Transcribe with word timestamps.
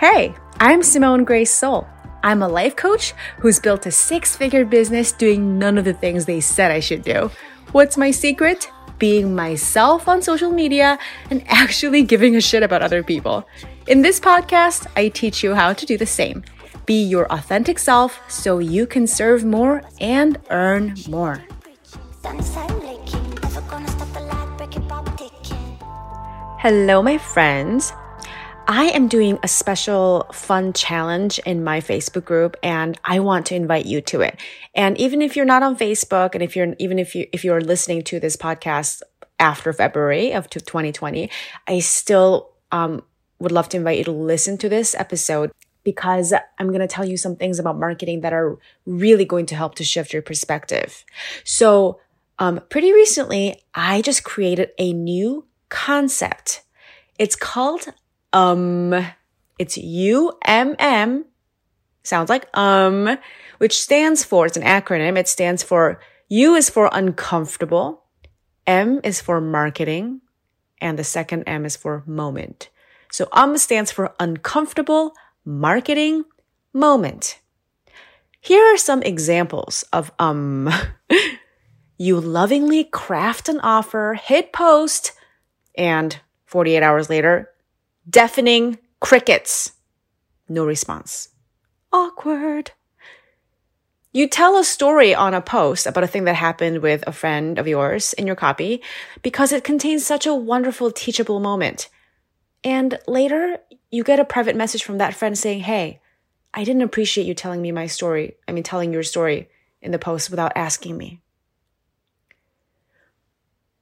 Hey, 0.00 0.34
I'm 0.58 0.82
Simone 0.82 1.24
Grace 1.24 1.54
Seol. 1.54 1.86
I'm 2.22 2.42
a 2.42 2.48
life 2.48 2.74
coach 2.74 3.12
who's 3.36 3.60
built 3.60 3.84
a 3.84 3.90
six 3.90 4.34
figure 4.34 4.64
business 4.64 5.12
doing 5.12 5.58
none 5.58 5.76
of 5.76 5.84
the 5.84 5.92
things 5.92 6.24
they 6.24 6.40
said 6.40 6.70
I 6.70 6.80
should 6.80 7.02
do. 7.02 7.30
What's 7.72 7.98
my 7.98 8.10
secret? 8.10 8.70
Being 8.98 9.34
myself 9.34 10.08
on 10.08 10.22
social 10.22 10.50
media 10.50 10.98
and 11.28 11.44
actually 11.48 12.02
giving 12.02 12.34
a 12.34 12.40
shit 12.40 12.62
about 12.62 12.80
other 12.80 13.02
people. 13.02 13.46
In 13.88 14.00
this 14.00 14.18
podcast, 14.18 14.86
I 14.96 15.08
teach 15.08 15.44
you 15.44 15.54
how 15.54 15.74
to 15.74 15.84
do 15.84 15.98
the 15.98 16.06
same. 16.06 16.44
Be 16.86 17.02
your 17.02 17.30
authentic 17.30 17.78
self 17.78 18.22
so 18.26 18.58
you 18.58 18.86
can 18.86 19.06
serve 19.06 19.44
more 19.44 19.82
and 20.00 20.38
earn 20.48 20.94
more. 21.10 21.44
Hello, 26.62 27.02
my 27.02 27.18
friends. 27.18 27.92
I 28.72 28.84
am 28.90 29.08
doing 29.08 29.36
a 29.42 29.48
special 29.48 30.30
fun 30.32 30.72
challenge 30.72 31.40
in 31.40 31.64
my 31.64 31.80
Facebook 31.80 32.24
group 32.24 32.56
and 32.62 32.96
I 33.04 33.18
want 33.18 33.46
to 33.46 33.56
invite 33.56 33.84
you 33.84 34.00
to 34.02 34.20
it. 34.20 34.38
And 34.76 34.96
even 34.96 35.22
if 35.22 35.34
you're 35.34 35.44
not 35.44 35.64
on 35.64 35.76
Facebook 35.76 36.34
and 36.34 36.42
if 36.42 36.54
you're 36.54 36.76
even 36.78 37.00
if 37.00 37.16
you 37.16 37.26
if 37.32 37.42
you're 37.42 37.60
listening 37.60 38.02
to 38.04 38.20
this 38.20 38.36
podcast 38.36 39.02
after 39.40 39.72
February 39.72 40.30
of 40.30 40.48
2020, 40.48 41.28
I 41.66 41.80
still 41.80 42.50
um, 42.70 43.02
would 43.40 43.50
love 43.50 43.68
to 43.70 43.76
invite 43.76 43.98
you 43.98 44.04
to 44.04 44.12
listen 44.12 44.56
to 44.58 44.68
this 44.68 44.94
episode 44.94 45.50
because 45.82 46.32
I'm 46.60 46.68
going 46.68 46.78
to 46.78 46.86
tell 46.86 47.04
you 47.04 47.16
some 47.16 47.34
things 47.34 47.58
about 47.58 47.76
marketing 47.76 48.20
that 48.20 48.32
are 48.32 48.56
really 48.86 49.24
going 49.24 49.46
to 49.46 49.56
help 49.56 49.74
to 49.76 49.84
shift 49.84 50.12
your 50.12 50.22
perspective. 50.22 51.04
So, 51.42 51.98
um, 52.38 52.60
pretty 52.68 52.92
recently, 52.92 53.64
I 53.74 54.00
just 54.00 54.22
created 54.22 54.70
a 54.78 54.92
new 54.92 55.46
concept. 55.70 56.62
It's 57.18 57.34
called 57.34 57.92
um. 58.32 58.94
It's 59.58 59.76
U 59.76 60.32
M 60.44 60.74
M. 60.78 61.26
Sounds 62.02 62.30
like 62.30 62.48
um, 62.56 63.18
which 63.58 63.78
stands 63.78 64.24
for, 64.24 64.46
it's 64.46 64.56
an 64.56 64.62
acronym. 64.62 65.18
It 65.18 65.28
stands 65.28 65.62
for 65.62 66.00
U 66.30 66.54
is 66.54 66.70
for 66.70 66.88
uncomfortable. 66.92 68.04
M 68.66 69.00
is 69.04 69.20
for 69.20 69.40
marketing. 69.40 70.22
And 70.80 70.98
the 70.98 71.04
second 71.04 71.44
M 71.44 71.66
is 71.66 71.76
for 71.76 72.02
moment. 72.06 72.70
So 73.12 73.28
um 73.32 73.58
stands 73.58 73.90
for 73.90 74.14
uncomfortable 74.18 75.12
marketing 75.44 76.24
moment. 76.72 77.38
Here 78.40 78.62
are 78.62 78.78
some 78.78 79.02
examples 79.02 79.84
of 79.92 80.10
um. 80.18 80.70
you 81.98 82.18
lovingly 82.18 82.84
craft 82.84 83.50
an 83.50 83.60
offer, 83.60 84.14
hit 84.14 84.54
post, 84.54 85.12
and 85.76 86.18
48 86.46 86.82
hours 86.82 87.10
later, 87.10 87.50
deafening 88.08 88.78
crickets. 89.00 89.72
No 90.48 90.64
response. 90.64 91.28
Awkward. 91.92 92.72
You 94.12 94.28
tell 94.28 94.56
a 94.56 94.64
story 94.64 95.14
on 95.14 95.34
a 95.34 95.40
post 95.40 95.86
about 95.86 96.02
a 96.02 96.08
thing 96.08 96.24
that 96.24 96.34
happened 96.34 96.82
with 96.82 97.04
a 97.06 97.12
friend 97.12 97.58
of 97.58 97.68
yours 97.68 98.12
in 98.14 98.26
your 98.26 98.34
copy 98.34 98.82
because 99.22 99.52
it 99.52 99.62
contains 99.62 100.04
such 100.04 100.26
a 100.26 100.34
wonderful 100.34 100.90
teachable 100.90 101.38
moment. 101.38 101.88
And 102.64 102.98
later, 103.06 103.58
you 103.90 104.02
get 104.02 104.18
a 104.18 104.24
private 104.24 104.56
message 104.56 104.82
from 104.82 104.98
that 104.98 105.14
friend 105.14 105.38
saying, 105.38 105.60
Hey, 105.60 106.00
I 106.52 106.64
didn't 106.64 106.82
appreciate 106.82 107.26
you 107.26 107.34
telling 107.34 107.62
me 107.62 107.70
my 107.70 107.86
story. 107.86 108.34
I 108.48 108.52
mean, 108.52 108.64
telling 108.64 108.92
your 108.92 109.04
story 109.04 109.48
in 109.80 109.92
the 109.92 109.98
post 109.98 110.30
without 110.30 110.52
asking 110.56 110.96
me. 110.96 111.20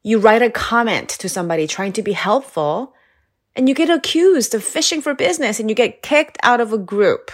You 0.02 0.18
write 0.18 0.42
a 0.42 0.50
comment 0.50 1.08
to 1.08 1.28
somebody 1.28 1.66
trying 1.66 1.92
to 1.94 2.02
be 2.02 2.12
helpful 2.12 2.94
and 3.58 3.68
you 3.68 3.74
get 3.74 3.90
accused 3.90 4.54
of 4.54 4.64
fishing 4.64 5.02
for 5.02 5.12
business 5.12 5.60
and 5.60 5.68
you 5.68 5.74
get 5.74 6.00
kicked 6.00 6.38
out 6.42 6.60
of 6.60 6.72
a 6.72 6.78
group. 6.78 7.30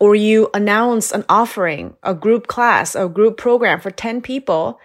Or 0.00 0.14
you 0.14 0.48
announce 0.54 1.12
an 1.12 1.24
offering, 1.28 1.94
a 2.02 2.14
group 2.14 2.46
class, 2.46 2.94
a 2.94 3.08
group 3.08 3.36
program 3.36 3.78
for 3.78 3.90
10 3.90 4.22
people 4.22 4.80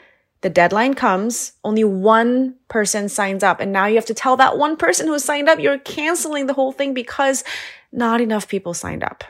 the 0.46 0.50
deadline 0.52 0.94
comes, 0.94 1.54
only 1.64 1.84
one 1.84 2.54
person 2.68 3.10
signs 3.10 3.42
up. 3.42 3.60
And 3.60 3.72
now 3.72 3.88
you 3.88 3.96
have 3.96 4.06
to 4.06 4.14
tell 4.14 4.38
that 4.38 4.60
one 4.60 4.78
person 4.78 5.08
who 5.08 5.18
signed 5.18 5.50
up 5.50 5.60
you're 5.60 5.80
canceling 5.80 6.46
the 6.46 6.54
whole 6.54 6.72
thing 6.72 6.94
because 6.94 7.44
not 7.92 8.22
enough 8.22 8.48
people 8.48 8.76
signed 8.76 9.04
up. 9.04 9.24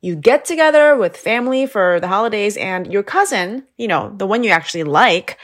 You 0.00 0.16
get 0.16 0.46
together 0.46 0.96
with 0.96 1.18
family 1.18 1.66
for 1.66 2.00
the 2.00 2.08
holidays 2.08 2.56
and 2.56 2.90
your 2.90 3.02
cousin, 3.02 3.66
you 3.76 3.88
know, 3.88 4.10
the 4.16 4.26
one 4.26 4.42
you 4.42 4.48
actually 4.48 4.84
like, 4.84 5.36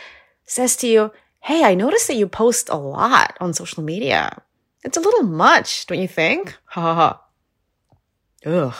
says 0.47 0.75
to 0.77 0.87
you, 0.87 1.12
Hey, 1.47 1.62
I 1.62 1.77
noticed 1.77 2.09
that 2.09 2.17
you 2.17 2.27
post 2.27 2.71
a 2.71 2.75
lot 2.75 3.37
on 3.41 3.55
social 3.55 3.84
media. 3.84 4.43
It's 4.83 4.97
a 4.97 5.01
little 5.01 5.23
much, 5.23 5.87
don't 5.87 6.01
you 6.01 6.09
think? 6.09 6.57
Ha 6.65 6.81
ha 6.81 6.95
ha. 6.97 7.23
Ugh. 8.45 8.75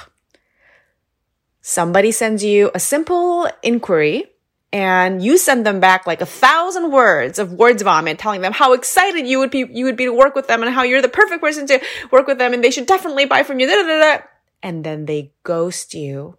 Somebody 1.61 2.11
sends 2.11 2.43
you 2.43 2.73
a 2.75 2.81
simple 2.81 3.49
inquiry 3.63 4.25
and 4.73 5.23
you 5.23 5.39
send 5.39 5.65
them 5.65 5.79
back 5.79 6.09
like 6.09 6.21
a 6.21 6.27
thousand 6.27 6.91
words 6.91 7.39
of 7.39 7.53
words 7.53 7.83
vomit 7.83 8.19
telling 8.19 8.41
them 8.41 8.53
how 8.53 8.73
excited 8.73 9.29
you 9.29 9.39
would 9.39 9.53
be 9.53 9.65
you 9.71 9.85
would 9.85 9.97
be 9.97 10.07
to 10.07 10.13
work 10.13 10.35
with 10.35 10.49
them 10.49 10.65
and 10.65 10.75
how 10.75 10.83
you're 10.83 11.01
the 11.01 11.09
perfect 11.09 11.41
person 11.41 11.69
to 11.69 11.81
work 12.11 12.27
with 12.27 12.39
them 12.39 12.53
and 12.53 12.65
they 12.65 12.73
should 12.73 12.87
definitely 12.87 13.27
buy 13.27 13.45
from 13.45 13.61
you 13.61 13.69
da, 13.69 13.81
da, 13.81 14.17
da, 14.17 14.25
and 14.61 14.83
then 14.83 15.07
they 15.07 15.33
ghost 15.45 15.95
you 15.95 16.37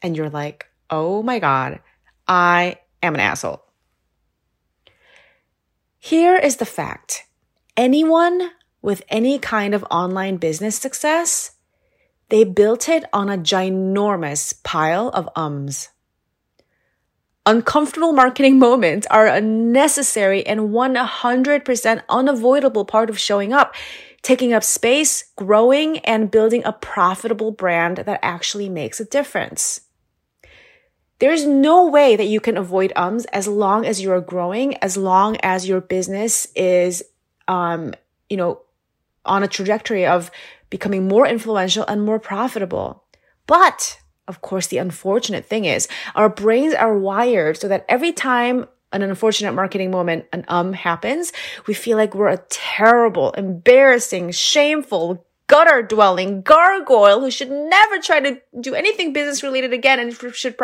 and 0.00 0.16
you're 0.16 0.30
like 0.30 0.64
oh 0.88 1.22
my 1.22 1.38
god 1.38 1.80
i 2.26 2.78
am 3.02 3.12
an 3.12 3.20
asshole 3.20 3.67
here 6.08 6.36
is 6.36 6.56
the 6.56 6.64
fact 6.64 7.24
anyone 7.76 8.50
with 8.80 9.02
any 9.10 9.38
kind 9.38 9.74
of 9.74 9.84
online 9.90 10.38
business 10.38 10.74
success 10.74 11.52
they 12.30 12.44
built 12.44 12.88
it 12.88 13.04
on 13.12 13.28
a 13.28 13.36
ginormous 13.36 14.54
pile 14.62 15.10
of 15.10 15.28
ums 15.36 15.90
Uncomfortable 17.44 18.12
marketing 18.12 18.58
moments 18.68 19.06
are 19.10 19.26
a 19.26 19.40
necessary 19.40 20.46
and 20.46 20.70
100% 20.70 22.02
unavoidable 22.08 22.84
part 22.84 23.08
of 23.08 23.18
showing 23.18 23.54
up, 23.54 23.74
taking 24.20 24.52
up 24.52 24.62
space, 24.62 25.24
growing, 25.34 25.98
and 26.00 26.30
building 26.30 26.62
a 26.66 26.74
profitable 26.74 27.50
brand 27.50 27.98
that 27.98 28.20
actually 28.22 28.68
makes 28.68 29.00
a 29.00 29.04
difference. 29.06 29.80
There's 31.18 31.46
no 31.46 31.88
way 31.88 32.16
that 32.16 32.26
you 32.26 32.40
can 32.40 32.56
avoid 32.56 32.92
ums 32.94 33.24
as 33.26 33.48
long 33.48 33.84
as 33.84 34.00
you're 34.00 34.20
growing, 34.20 34.76
as 34.76 34.96
long 34.96 35.36
as 35.42 35.68
your 35.68 35.80
business 35.80 36.46
is, 36.54 37.02
um, 37.48 37.94
you 38.28 38.36
know, 38.36 38.60
on 39.24 39.42
a 39.42 39.48
trajectory 39.48 40.06
of 40.06 40.30
becoming 40.70 41.08
more 41.08 41.26
influential 41.26 41.84
and 41.88 42.04
more 42.04 42.20
profitable. 42.20 43.02
But 43.46 44.00
of 44.28 44.42
course, 44.42 44.66
the 44.66 44.78
unfortunate 44.78 45.46
thing 45.46 45.64
is 45.64 45.88
our 46.14 46.28
brains 46.28 46.74
are 46.74 46.96
wired 46.96 47.56
so 47.56 47.66
that 47.68 47.86
every 47.88 48.12
time 48.12 48.66
an 48.92 49.02
unfortunate 49.02 49.52
marketing 49.52 49.90
moment, 49.90 50.26
an 50.32 50.44
um 50.48 50.72
happens, 50.72 51.32
we 51.66 51.74
feel 51.74 51.96
like 51.96 52.14
we're 52.14 52.28
a 52.28 52.44
terrible, 52.48 53.32
embarrassing, 53.32 54.30
shameful, 54.30 55.26
gutter 55.48 55.82
dwelling 55.82 56.42
gargoyle 56.42 57.20
who 57.20 57.30
should 57.30 57.50
never 57.50 57.98
try 57.98 58.20
to 58.20 58.40
do 58.60 58.74
anything 58.74 59.12
business 59.12 59.42
related 59.42 59.72
again 59.72 59.98
and 59.98 60.14
should 60.34 60.56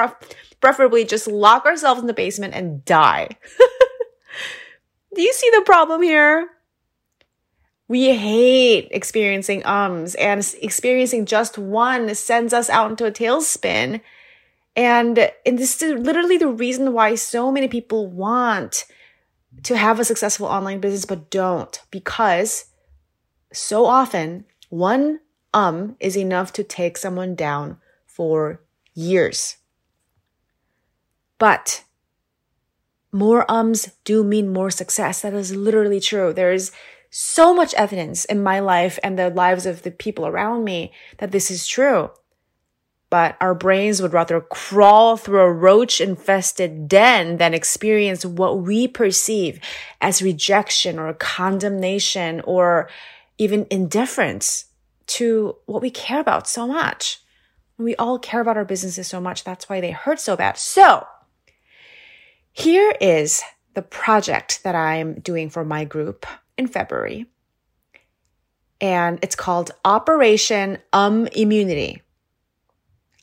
preferably 0.60 1.04
just 1.04 1.26
lock 1.26 1.66
ourselves 1.66 2.00
in 2.00 2.06
the 2.06 2.14
basement 2.14 2.54
and 2.54 2.84
die. 2.84 3.28
do 5.14 5.22
you 5.22 5.32
see 5.32 5.50
the 5.50 5.62
problem 5.62 6.02
here? 6.02 6.48
We 7.88 8.14
hate 8.14 8.88
experiencing 8.92 9.64
ums 9.66 10.14
and 10.14 10.54
experiencing 10.62 11.26
just 11.26 11.58
one 11.58 12.14
sends 12.14 12.52
us 12.52 12.70
out 12.70 12.90
into 12.90 13.04
a 13.04 13.12
tailspin. 13.12 14.00
And, 14.76 15.30
and 15.46 15.58
this 15.58 15.82
is 15.82 16.00
literally 16.00 16.36
the 16.36 16.48
reason 16.48 16.92
why 16.92 17.14
so 17.14 17.50
many 17.50 17.68
people 17.68 18.06
want 18.06 18.86
to 19.62 19.76
have 19.76 20.00
a 20.00 20.04
successful 20.04 20.46
online 20.46 20.80
business 20.80 21.04
but 21.04 21.30
don't 21.30 21.80
because 21.90 22.66
so 23.52 23.86
often 23.86 24.44
one 24.74 25.20
um 25.52 25.96
is 26.00 26.16
enough 26.16 26.52
to 26.52 26.64
take 26.64 26.98
someone 26.98 27.34
down 27.34 27.78
for 28.06 28.60
years. 28.94 29.56
But 31.38 31.84
more 33.12 33.48
ums 33.48 33.90
do 34.04 34.24
mean 34.24 34.52
more 34.52 34.70
success. 34.70 35.22
That 35.22 35.34
is 35.34 35.54
literally 35.54 36.00
true. 36.00 36.32
There 36.32 36.52
is 36.52 36.72
so 37.10 37.54
much 37.54 37.72
evidence 37.74 38.24
in 38.24 38.42
my 38.42 38.58
life 38.58 38.98
and 39.04 39.16
the 39.16 39.30
lives 39.30 39.66
of 39.66 39.82
the 39.82 39.92
people 39.92 40.26
around 40.26 40.64
me 40.64 40.92
that 41.18 41.30
this 41.30 41.50
is 41.50 41.68
true. 41.68 42.10
But 43.10 43.36
our 43.40 43.54
brains 43.54 44.02
would 44.02 44.12
rather 44.12 44.40
crawl 44.40 45.16
through 45.16 45.42
a 45.42 45.52
roach 45.52 46.00
infested 46.00 46.88
den 46.88 47.36
than 47.36 47.54
experience 47.54 48.26
what 48.26 48.58
we 48.58 48.88
perceive 48.88 49.60
as 50.00 50.22
rejection 50.22 50.98
or 50.98 51.14
condemnation 51.14 52.40
or 52.40 52.88
even 53.38 53.66
indifference 53.70 54.66
to 55.06 55.56
what 55.66 55.82
we 55.82 55.90
care 55.90 56.20
about 56.20 56.48
so 56.48 56.66
much. 56.66 57.20
We 57.78 57.96
all 57.96 58.18
care 58.18 58.40
about 58.40 58.56
our 58.56 58.64
businesses 58.64 59.06
so 59.08 59.20
much. 59.20 59.44
That's 59.44 59.68
why 59.68 59.80
they 59.80 59.90
hurt 59.90 60.20
so 60.20 60.36
bad. 60.36 60.56
So 60.56 61.06
here 62.52 62.94
is 63.00 63.42
the 63.74 63.82
project 63.82 64.62
that 64.62 64.74
I'm 64.76 65.14
doing 65.20 65.50
for 65.50 65.64
my 65.64 65.84
group 65.84 66.26
in 66.56 66.68
February. 66.68 67.26
and 68.80 69.18
it's 69.22 69.36
called 69.36 69.70
Operation 69.84 70.78
Um 70.92 71.26
Immunity. 71.28 72.02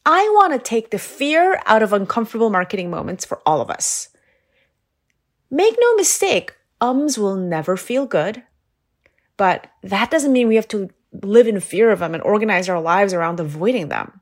I 0.06 0.22
want 0.36 0.54
to 0.54 0.60
take 0.60 0.90
the 0.90 1.00
fear 1.00 1.62
out 1.66 1.84
of 1.84 1.94
uncomfortable 1.94 2.50
marketing 2.50 2.90
moments 2.90 3.26
for 3.26 3.42
all 3.46 3.62
of 3.62 3.70
us. 3.70 4.10
Make 5.52 5.76
no 5.80 5.96
mistake, 5.96 6.56
ums 6.80 7.18
will 7.18 7.36
never 7.36 7.78
feel 7.78 8.06
good, 8.06 8.42
but 9.42 9.66
that 9.82 10.12
doesn't 10.12 10.34
mean 10.34 10.48
we 10.48 10.56
have 10.56 10.68
to 10.68 10.92
live 11.24 11.48
in 11.48 11.60
fear 11.60 11.90
of 11.90 11.98
them 11.98 12.14
and 12.14 12.22
organize 12.22 12.70
our 12.70 12.80
lives 12.80 13.12
around 13.12 13.40
avoiding 13.40 13.88
them. 13.88 14.22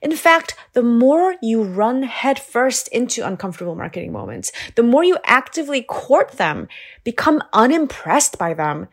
In 0.00 0.14
fact, 0.14 0.54
the 0.74 0.82
more 0.84 1.34
you 1.42 1.64
run 1.64 2.04
headfirst 2.04 2.86
into 2.92 3.26
uncomfortable 3.26 3.74
marketing 3.74 4.12
moments, 4.12 4.52
the 4.76 4.84
more 4.84 5.02
you 5.02 5.18
actively 5.24 5.82
court 5.82 6.30
them, 6.38 6.68
become 7.02 7.42
unimpressed 7.52 8.38
by 8.38 8.54
them, 8.54 8.86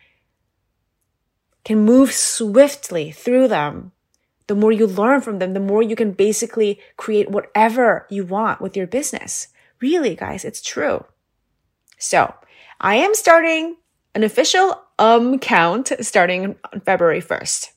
can 1.64 1.86
move 1.86 2.12
swiftly 2.12 3.12
through 3.12 3.50
them, 3.50 3.92
the 4.48 4.56
more 4.56 4.72
you 4.72 4.88
learn 4.88 5.22
from 5.22 5.38
them, 5.38 5.54
the 5.54 5.60
more 5.60 5.84
you 5.84 5.96
can 5.96 6.12
basically 6.12 6.80
create 6.98 7.30
whatever 7.30 8.08
you 8.10 8.26
want 8.26 8.62
with 8.62 8.76
your 8.76 8.88
business. 8.88 9.50
Really, 9.80 10.16
guys, 10.16 10.44
it's 10.44 10.64
true. 10.64 11.06
So 12.00 12.34
I 12.82 12.96
am 12.96 13.14
starting 13.14 13.76
an 14.16 14.24
official 14.24 14.86
um 15.00 15.40
count 15.40 15.92
starting 16.02 16.56
February 16.86 17.22
1st. 17.22 17.70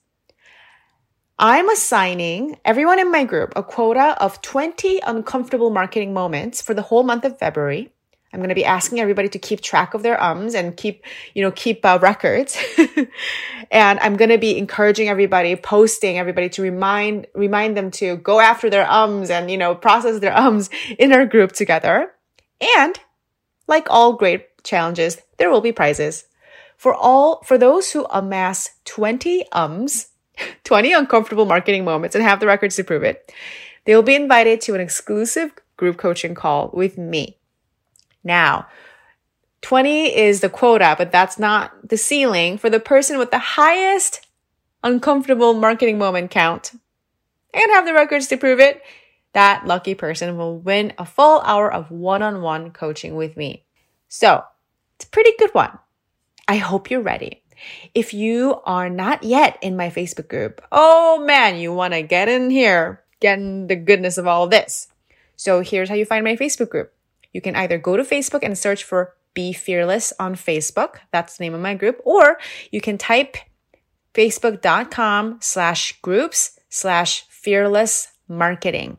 I'm 1.38 1.68
assigning 1.70 2.58
everyone 2.64 3.00
in 3.00 3.10
my 3.10 3.24
group 3.24 3.54
a 3.56 3.62
quota 3.62 4.16
of 4.20 4.42
20 4.42 5.00
uncomfortable 5.06 5.70
marketing 5.70 6.12
moments 6.12 6.60
for 6.60 6.74
the 6.74 6.82
whole 6.82 7.04
month 7.04 7.24
of 7.24 7.38
February. 7.38 7.90
I'm 8.32 8.40
going 8.40 8.48
to 8.48 8.54
be 8.54 8.64
asking 8.64 8.98
everybody 8.98 9.28
to 9.28 9.38
keep 9.38 9.60
track 9.60 9.92
of 9.92 10.02
their 10.02 10.22
ums 10.22 10.54
and 10.54 10.76
keep, 10.76 11.04
you 11.34 11.42
know, 11.42 11.50
keep 11.50 11.84
uh, 11.84 11.98
records. 12.00 12.56
and 13.70 13.98
I'm 14.00 14.16
going 14.16 14.30
to 14.30 14.38
be 14.38 14.56
encouraging 14.56 15.08
everybody, 15.08 15.54
posting 15.54 16.18
everybody 16.18 16.48
to 16.50 16.62
remind, 16.62 17.26
remind 17.34 17.76
them 17.76 17.90
to 17.92 18.16
go 18.16 18.40
after 18.40 18.70
their 18.70 18.90
ums 18.90 19.28
and, 19.28 19.50
you 19.50 19.58
know, 19.58 19.74
process 19.74 20.20
their 20.20 20.36
ums 20.36 20.70
in 20.98 21.12
our 21.12 21.26
group 21.26 21.52
together. 21.52 22.10
And 22.78 22.98
like 23.68 23.86
all 23.90 24.14
great 24.14 24.62
challenges, 24.64 25.18
there 25.36 25.50
will 25.50 25.60
be 25.60 25.72
prizes. 25.72 26.24
For 26.82 26.96
all, 26.96 27.44
for 27.44 27.58
those 27.58 27.92
who 27.92 28.08
amass 28.10 28.70
20 28.86 29.46
ums, 29.52 30.08
20 30.64 30.92
uncomfortable 30.92 31.44
marketing 31.46 31.84
moments 31.84 32.16
and 32.16 32.24
have 32.24 32.40
the 32.40 32.48
records 32.48 32.74
to 32.74 32.82
prove 32.82 33.04
it, 33.04 33.32
they 33.84 33.94
will 33.94 34.02
be 34.02 34.16
invited 34.16 34.60
to 34.62 34.74
an 34.74 34.80
exclusive 34.80 35.52
group 35.76 35.96
coaching 35.96 36.34
call 36.34 36.70
with 36.74 36.98
me. 36.98 37.38
Now, 38.24 38.66
20 39.60 40.18
is 40.18 40.40
the 40.40 40.48
quota, 40.48 40.96
but 40.98 41.12
that's 41.12 41.38
not 41.38 41.70
the 41.88 41.96
ceiling 41.96 42.58
for 42.58 42.68
the 42.68 42.80
person 42.80 43.16
with 43.16 43.30
the 43.30 43.38
highest 43.38 44.26
uncomfortable 44.82 45.54
marketing 45.54 45.98
moment 45.98 46.32
count 46.32 46.72
and 47.54 47.70
have 47.74 47.86
the 47.86 47.94
records 47.94 48.26
to 48.26 48.36
prove 48.36 48.58
it. 48.58 48.82
That 49.34 49.68
lucky 49.68 49.94
person 49.94 50.36
will 50.36 50.58
win 50.58 50.94
a 50.98 51.04
full 51.04 51.42
hour 51.42 51.72
of 51.72 51.92
one 51.92 52.22
on 52.22 52.42
one 52.42 52.72
coaching 52.72 53.14
with 53.14 53.36
me. 53.36 53.66
So 54.08 54.42
it's 54.96 55.04
a 55.04 55.10
pretty 55.10 55.30
good 55.38 55.54
one. 55.54 55.78
I 56.52 56.56
hope 56.56 56.90
you're 56.90 57.00
ready. 57.00 57.42
If 57.94 58.12
you 58.12 58.60
are 58.66 58.90
not 58.90 59.22
yet 59.22 59.56
in 59.62 59.74
my 59.74 59.88
Facebook 59.88 60.28
group, 60.28 60.60
oh 60.70 61.24
man, 61.24 61.56
you 61.56 61.72
want 61.72 61.94
to 61.94 62.02
get 62.02 62.28
in 62.28 62.50
here, 62.50 63.02
get 63.20 63.38
in 63.38 63.68
the 63.68 63.74
goodness 63.74 64.18
of 64.18 64.26
all 64.26 64.44
of 64.44 64.50
this. 64.50 64.88
So 65.34 65.62
here's 65.62 65.88
how 65.88 65.94
you 65.94 66.04
find 66.04 66.24
my 66.24 66.36
Facebook 66.36 66.68
group. 66.68 66.92
You 67.32 67.40
can 67.40 67.56
either 67.56 67.78
go 67.78 67.96
to 67.96 68.02
Facebook 68.02 68.42
and 68.42 68.58
search 68.58 68.84
for 68.84 69.14
Be 69.32 69.54
Fearless 69.54 70.12
on 70.20 70.34
Facebook. 70.34 70.96
That's 71.10 71.38
the 71.38 71.44
name 71.44 71.54
of 71.54 71.62
my 71.62 71.74
group. 71.74 72.02
Or 72.04 72.36
you 72.70 72.82
can 72.82 72.98
type 72.98 73.38
facebook.com 74.12 75.38
slash 75.40 76.02
groups 76.02 76.60
slash 76.68 77.22
fearless 77.30 78.08
marketing. 78.28 78.98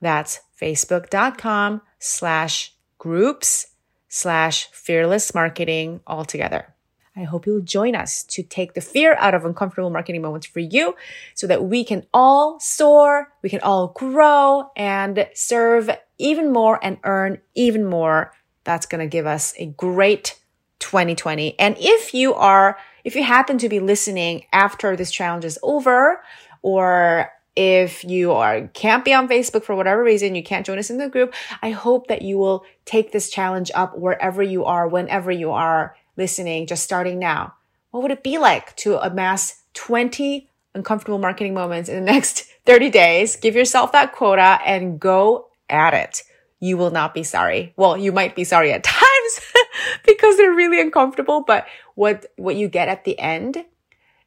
That's 0.00 0.40
facebook.com 0.58 1.82
slash 1.98 2.74
groups 2.96 3.66
slash 4.08 4.68
fearless 4.72 5.34
marketing 5.34 6.00
altogether. 6.06 6.74
I 7.16 7.24
hope 7.24 7.46
you'll 7.46 7.60
join 7.60 7.96
us 7.96 8.22
to 8.24 8.42
take 8.44 8.74
the 8.74 8.80
fear 8.80 9.16
out 9.18 9.34
of 9.34 9.44
uncomfortable 9.44 9.90
marketing 9.90 10.22
moments 10.22 10.46
for 10.46 10.60
you 10.60 10.94
so 11.34 11.48
that 11.48 11.64
we 11.64 11.82
can 11.82 12.06
all 12.14 12.60
soar, 12.60 13.32
we 13.42 13.50
can 13.50 13.60
all 13.60 13.88
grow 13.88 14.70
and 14.76 15.26
serve 15.34 15.90
even 16.18 16.52
more 16.52 16.78
and 16.82 16.98
earn 17.02 17.38
even 17.54 17.84
more. 17.84 18.32
That's 18.62 18.86
going 18.86 19.00
to 19.00 19.08
give 19.08 19.26
us 19.26 19.52
a 19.56 19.66
great 19.66 20.38
2020. 20.78 21.58
And 21.58 21.76
if 21.78 22.14
you 22.14 22.34
are, 22.34 22.78
if 23.02 23.16
you 23.16 23.24
happen 23.24 23.58
to 23.58 23.68
be 23.68 23.80
listening 23.80 24.44
after 24.52 24.94
this 24.94 25.10
challenge 25.10 25.44
is 25.44 25.58
over, 25.62 26.22
or 26.62 27.32
if 27.58 28.04
you 28.04 28.30
are 28.30 28.68
can't 28.68 29.04
be 29.04 29.12
on 29.12 29.26
Facebook 29.26 29.64
for 29.64 29.74
whatever 29.74 30.00
reason, 30.00 30.36
you 30.36 30.44
can't 30.44 30.64
join 30.64 30.78
us 30.78 30.90
in 30.90 30.98
the 30.98 31.08
group, 31.08 31.34
I 31.60 31.70
hope 31.70 32.06
that 32.06 32.22
you 32.22 32.38
will 32.38 32.64
take 32.84 33.10
this 33.10 33.30
challenge 33.30 33.72
up 33.74 33.98
wherever 33.98 34.44
you 34.44 34.64
are, 34.64 34.86
whenever 34.86 35.32
you 35.32 35.50
are 35.50 35.96
listening, 36.16 36.68
just 36.68 36.84
starting 36.84 37.18
now. 37.18 37.54
What 37.90 38.04
would 38.04 38.12
it 38.12 38.22
be 38.22 38.38
like 38.38 38.76
to 38.76 39.04
amass 39.04 39.60
20 39.74 40.48
uncomfortable 40.76 41.18
marketing 41.18 41.52
moments 41.52 41.88
in 41.88 41.96
the 41.96 42.12
next 42.12 42.44
30 42.64 42.90
days? 42.90 43.34
Give 43.34 43.56
yourself 43.56 43.90
that 43.90 44.12
quota 44.12 44.60
and 44.64 45.00
go 45.00 45.48
at 45.68 45.94
it. 45.94 46.22
You 46.60 46.76
will 46.76 46.92
not 46.92 47.12
be 47.12 47.24
sorry. 47.24 47.72
Well, 47.76 47.96
you 47.96 48.12
might 48.12 48.36
be 48.36 48.44
sorry 48.44 48.72
at 48.72 48.84
times 48.84 49.40
because 50.06 50.36
they're 50.36 50.54
really 50.54 50.80
uncomfortable, 50.80 51.42
but 51.42 51.66
what, 51.96 52.26
what 52.36 52.54
you 52.54 52.68
get 52.68 52.86
at 52.86 53.02
the 53.02 53.18
end, 53.18 53.64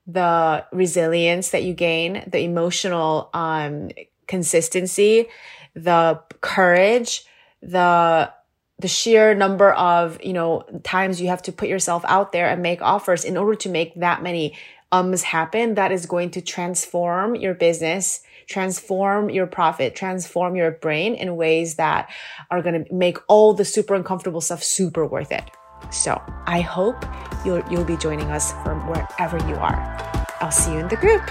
the 0.07 0.65
resilience 0.71 1.49
that 1.51 1.63
you 1.63 1.73
gain, 1.73 2.23
the 2.27 2.39
emotional, 2.39 3.29
um, 3.33 3.89
consistency, 4.27 5.27
the 5.75 6.21
courage, 6.41 7.25
the 7.61 8.31
the 8.79 8.87
sheer 8.87 9.35
number 9.35 9.71
of, 9.73 10.17
you 10.23 10.33
know, 10.33 10.63
times 10.83 11.21
you 11.21 11.27
have 11.27 11.43
to 11.43 11.51
put 11.51 11.69
yourself 11.69 12.03
out 12.07 12.31
there 12.31 12.49
and 12.49 12.63
make 12.63 12.81
offers 12.81 13.23
in 13.23 13.37
order 13.37 13.53
to 13.53 13.69
make 13.69 13.93
that 13.93 14.23
many 14.23 14.57
ums 14.91 15.21
happen, 15.21 15.75
that 15.75 15.91
is 15.91 16.07
going 16.07 16.31
to 16.31 16.41
transform 16.41 17.35
your 17.35 17.53
business, 17.53 18.21
transform 18.47 19.29
your 19.29 19.45
profit, 19.45 19.95
transform 19.95 20.55
your 20.55 20.71
brain 20.71 21.13
in 21.13 21.35
ways 21.35 21.75
that 21.75 22.09
are 22.49 22.63
going 22.63 22.83
to 22.83 22.93
make 22.93 23.19
all 23.27 23.53
the 23.53 23.65
super 23.65 23.93
uncomfortable 23.93 24.41
stuff 24.41 24.63
super 24.63 25.05
worth 25.05 25.31
it. 25.31 25.51
So 25.89 26.21
I 26.45 26.61
hope 26.61 27.05
you'll, 27.43 27.63
you'll 27.69 27.85
be 27.85 27.97
joining 27.97 28.31
us 28.31 28.53
from 28.63 28.87
wherever 28.87 29.37
you 29.47 29.55
are. 29.55 29.77
I'll 30.39 30.51
see 30.51 30.73
you 30.73 30.79
in 30.79 30.87
the 30.87 30.97
group. 30.97 31.21